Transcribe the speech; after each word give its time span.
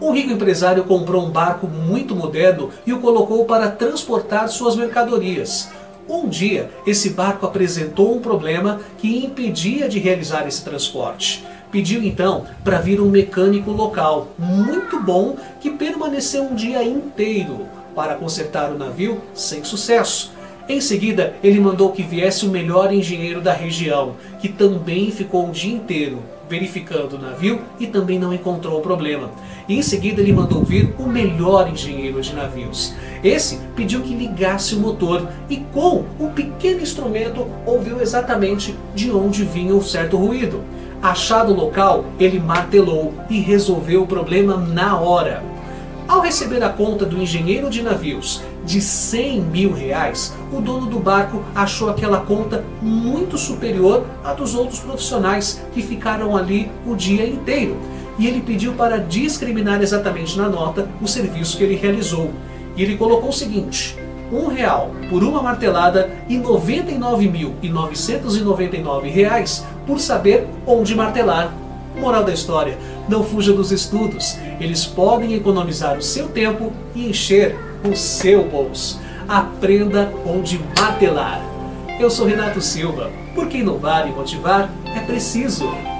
Um 0.00 0.12
rico 0.12 0.32
empresário 0.32 0.84
comprou 0.84 1.24
um 1.24 1.30
barco 1.30 1.66
muito 1.66 2.14
moderno 2.14 2.70
e 2.86 2.92
o 2.92 3.00
colocou 3.00 3.44
para 3.44 3.70
transportar 3.70 4.48
suas 4.48 4.76
mercadorias. 4.76 5.70
Um 6.08 6.28
dia, 6.28 6.70
esse 6.86 7.10
barco 7.10 7.46
apresentou 7.46 8.14
um 8.14 8.20
problema 8.20 8.80
que 8.98 9.24
impedia 9.24 9.88
de 9.88 9.98
realizar 9.98 10.46
esse 10.46 10.62
transporte. 10.62 11.44
Pediu 11.70 12.02
então 12.02 12.44
para 12.62 12.78
vir 12.78 13.00
um 13.00 13.08
mecânico 13.08 13.70
local 13.70 14.28
muito 14.38 15.00
bom 15.00 15.36
que 15.60 15.70
permaneceu 15.70 16.42
um 16.44 16.54
dia 16.54 16.82
inteiro 16.84 17.66
para 17.94 18.16
consertar 18.16 18.70
o 18.70 18.78
navio 18.78 19.20
sem 19.32 19.64
sucesso. 19.64 20.32
Em 20.66 20.80
seguida, 20.80 21.34
ele 21.44 21.60
mandou 21.60 21.92
que 21.92 22.02
viesse 22.02 22.46
o 22.46 22.48
melhor 22.48 22.90
engenheiro 22.90 23.42
da 23.42 23.52
região, 23.52 24.12
que 24.40 24.48
também 24.48 25.10
ficou 25.10 25.46
o 25.48 25.52
dia 25.52 25.72
inteiro 25.74 26.18
verificando 26.48 27.14
o 27.14 27.18
navio 27.18 27.60
e 27.80 27.86
também 27.86 28.18
não 28.18 28.30
encontrou 28.32 28.78
o 28.78 28.82
problema. 28.82 29.30
E 29.68 29.76
em 29.78 29.82
seguida 29.82 30.20
ele 30.20 30.32
mandou 30.32 30.62
vir 30.62 30.94
o 30.98 31.04
melhor 31.04 31.70
engenheiro 31.70 32.20
de 32.20 32.34
navios. 32.34 32.92
Esse 33.24 33.58
pediu 33.74 34.02
que 34.02 34.12
ligasse 34.14 34.74
o 34.74 34.78
motor 34.78 35.26
e 35.48 35.56
com 35.72 36.04
um 36.20 36.28
pequeno 36.28 36.82
instrumento 36.82 37.46
ouviu 37.64 37.98
exatamente 38.00 38.74
de 38.94 39.10
onde 39.10 39.42
vinha 39.42 39.74
um 39.74 39.80
certo 39.80 40.18
ruído. 40.18 40.62
Achado 41.02 41.50
o 41.54 41.56
local, 41.56 42.04
ele 42.20 42.38
martelou 42.38 43.14
e 43.30 43.40
resolveu 43.40 44.02
o 44.02 44.06
problema 44.06 44.54
na 44.54 45.00
hora. 45.00 45.42
Ao 46.06 46.20
receber 46.20 46.62
a 46.62 46.68
conta 46.68 47.06
do 47.06 47.20
engenheiro 47.20 47.70
de 47.70 47.82
navios 47.82 48.42
de 48.64 48.80
100 48.80 49.40
mil 49.42 49.72
reais, 49.72 50.34
o 50.52 50.60
dono 50.60 50.86
do 50.86 50.98
barco 50.98 51.42
achou 51.54 51.90
aquela 51.90 52.20
conta 52.20 52.64
muito 52.80 53.36
superior 53.36 54.04
à 54.24 54.32
dos 54.32 54.54
outros 54.54 54.80
profissionais 54.80 55.60
que 55.74 55.82
ficaram 55.82 56.36
ali 56.36 56.70
o 56.86 56.94
dia 56.94 57.26
inteiro. 57.28 57.76
E 58.18 58.26
ele 58.26 58.40
pediu 58.40 58.72
para 58.72 58.98
discriminar 58.98 59.82
exatamente 59.82 60.38
na 60.38 60.48
nota 60.48 60.88
o 61.00 61.06
serviço 61.06 61.56
que 61.58 61.64
ele 61.64 61.74
realizou. 61.76 62.30
E 62.76 62.82
ele 62.82 62.96
colocou 62.96 63.30
o 63.30 63.32
seguinte: 63.32 63.98
um 64.32 64.46
real 64.46 64.90
por 65.10 65.22
uma 65.22 65.42
martelada 65.42 66.10
e 66.28 66.36
R$ 66.36 66.44
reais 69.12 69.64
por 69.86 70.00
saber 70.00 70.46
onde 70.66 70.94
martelar. 70.94 71.52
Moral 71.96 72.24
da 72.24 72.32
história: 72.32 72.78
não 73.08 73.22
fuja 73.22 73.52
dos 73.52 73.70
estudos, 73.70 74.36
eles 74.60 74.86
podem 74.86 75.34
economizar 75.34 75.96
o 75.98 76.02
seu 76.02 76.28
tempo 76.28 76.72
e 76.94 77.06
encher 77.08 77.54
o 77.84 77.94
seu 77.94 78.44
bolso. 78.48 78.98
Aprenda 79.28 80.12
onde 80.26 80.58
matelar. 80.78 81.42
Eu 81.98 82.10
sou 82.10 82.26
Renato 82.26 82.60
Silva. 82.60 83.10
Por 83.34 83.48
quem 83.48 83.62
não 83.62 83.78
vale 83.78 84.10
motivar, 84.10 84.70
é 84.96 85.00
preciso. 85.00 85.93